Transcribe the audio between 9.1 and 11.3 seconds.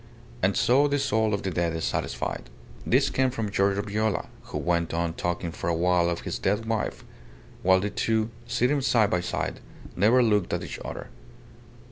by side, never looked at each other.